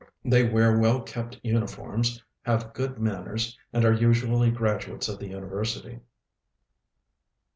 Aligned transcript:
They 0.25 0.49
wear 0.49 0.79
well 0.79 1.01
kept 1.03 1.39
uniforms, 1.43 2.23
have 2.41 2.73
good 2.73 2.97
manners, 2.97 3.55
and 3.71 3.85
are 3.85 3.93
usually 3.93 4.49
graduates 4.49 5.07
of 5.07 5.19
the 5.19 5.27
university. 5.27 5.99